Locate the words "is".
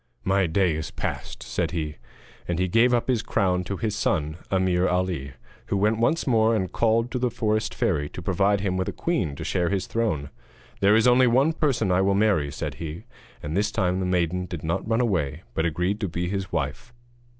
0.73-0.89, 10.95-11.07